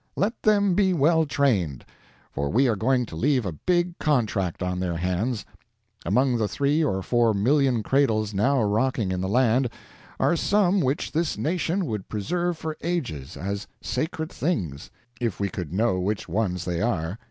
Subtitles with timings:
[0.15, 1.85] Let them be well trained,
[2.31, 5.45] for we are going to leave a big contract on their hands.
[6.07, 9.69] Among the three or four million cradles now rocking in the land
[10.19, 15.71] are some which this nation would preserve for ages as sacred things, if we could
[15.71, 17.19] know which ones they are.